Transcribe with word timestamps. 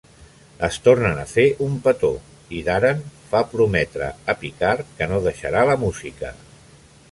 Es 0.67 0.77
tornen 0.85 1.19
a 1.23 1.25
fer 1.33 1.45
un 1.65 1.75
petó, 1.87 2.09
i 2.59 2.63
Daren 2.71 3.05
fa 3.35 3.43
prometre 3.53 4.09
a 4.35 4.39
Picard 4.43 4.93
que 4.97 5.09
no 5.15 5.23
deixarà 5.29 5.65
la 5.71 5.81
música. 5.87 6.37